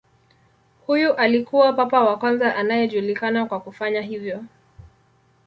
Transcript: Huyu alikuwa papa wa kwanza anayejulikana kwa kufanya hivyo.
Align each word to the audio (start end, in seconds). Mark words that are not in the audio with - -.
Huyu 0.87 1.13
alikuwa 1.13 1.73
papa 1.73 2.01
wa 2.03 2.17
kwanza 2.17 2.55
anayejulikana 2.55 3.45
kwa 3.45 3.59
kufanya 3.59 4.01
hivyo. 4.01 4.43